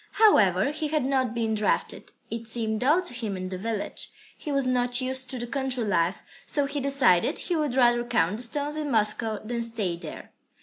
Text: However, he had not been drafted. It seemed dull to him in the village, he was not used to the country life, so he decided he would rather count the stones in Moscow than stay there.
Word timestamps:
However, 0.13 0.71
he 0.71 0.87
had 0.87 1.05
not 1.05 1.35
been 1.35 1.53
drafted. 1.53 2.11
It 2.31 2.47
seemed 2.47 2.79
dull 2.79 3.03
to 3.03 3.13
him 3.13 3.37
in 3.37 3.49
the 3.49 3.57
village, 3.59 4.09
he 4.35 4.51
was 4.51 4.65
not 4.65 4.99
used 4.99 5.29
to 5.29 5.37
the 5.37 5.45
country 5.45 5.83
life, 5.83 6.23
so 6.43 6.65
he 6.65 6.79
decided 6.79 7.37
he 7.37 7.55
would 7.55 7.75
rather 7.75 8.03
count 8.03 8.37
the 8.37 8.41
stones 8.41 8.77
in 8.77 8.89
Moscow 8.89 9.37
than 9.45 9.61
stay 9.61 9.95
there. 9.97 10.31